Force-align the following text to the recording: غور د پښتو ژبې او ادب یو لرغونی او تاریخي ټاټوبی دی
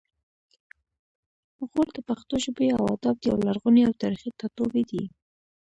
غور 1.67 1.87
د 1.95 1.97
پښتو 2.09 2.35
ژبې 2.43 2.67
او 2.77 2.83
ادب 2.95 3.17
یو 3.27 3.35
لرغونی 3.45 3.81
او 3.87 3.93
تاریخي 4.01 4.29
ټاټوبی 4.39 4.83
دی 4.89 5.03